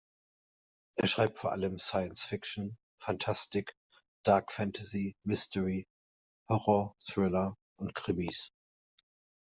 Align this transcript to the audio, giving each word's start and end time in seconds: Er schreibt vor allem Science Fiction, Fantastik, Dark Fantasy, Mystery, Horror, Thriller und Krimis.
Er 0.95 1.05
schreibt 1.07 1.37
vor 1.37 1.51
allem 1.51 1.77
Science 1.77 2.23
Fiction, 2.23 2.75
Fantastik, 2.99 3.77
Dark 4.23 4.51
Fantasy, 4.51 5.15
Mystery, 5.23 5.87
Horror, 6.49 6.95
Thriller 6.99 7.55
und 7.77 7.93
Krimis. 7.93 8.49